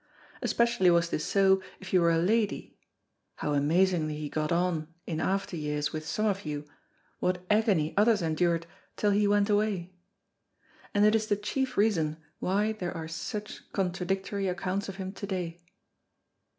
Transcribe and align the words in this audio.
Especially 0.41 0.89
was 0.89 1.11
this 1.11 1.23
so 1.23 1.61
if 1.79 1.93
you 1.93 2.01
were 2.01 2.09
a 2.09 2.17
lady 2.17 2.75
(how 3.35 3.53
amazingly 3.53 4.17
he 4.17 4.29
got 4.29 4.51
on 4.51 4.91
in 5.05 5.19
after 5.19 5.55
years 5.55 5.93
with 5.93 6.07
some 6.07 6.25
of 6.25 6.43
you, 6.43 6.65
what 7.19 7.45
agony 7.51 7.93
others 7.95 8.19
endured 8.23 8.65
till 8.95 9.11
he 9.11 9.27
went 9.27 9.47
away!), 9.47 9.93
and 10.91 11.05
it 11.05 11.13
is 11.13 11.27
the 11.27 11.35
chief 11.35 11.77
reason 11.77 12.17
why 12.39 12.71
there 12.71 12.97
are 12.97 13.07
such 13.07 13.71
contradictory 13.73 14.47
accounts 14.47 14.89
of 14.89 14.95
him 14.95 15.11
to 15.11 15.27
day. 15.27 15.61